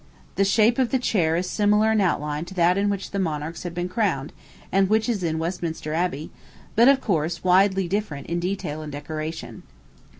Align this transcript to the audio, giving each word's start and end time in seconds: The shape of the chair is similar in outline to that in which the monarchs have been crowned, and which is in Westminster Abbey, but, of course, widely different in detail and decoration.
The 0.33 0.43
shape 0.43 0.79
of 0.79 0.89
the 0.89 0.97
chair 0.97 1.35
is 1.35 1.47
similar 1.47 1.91
in 1.91 2.01
outline 2.01 2.45
to 2.45 2.55
that 2.55 2.75
in 2.75 2.89
which 2.89 3.11
the 3.11 3.19
monarchs 3.19 3.61
have 3.61 3.75
been 3.75 3.87
crowned, 3.87 4.33
and 4.71 4.89
which 4.89 5.07
is 5.07 5.21
in 5.21 5.37
Westminster 5.37 5.93
Abbey, 5.93 6.31
but, 6.75 6.87
of 6.87 6.99
course, 7.01 7.43
widely 7.43 7.87
different 7.87 8.25
in 8.25 8.39
detail 8.39 8.81
and 8.81 8.91
decoration. 8.91 9.61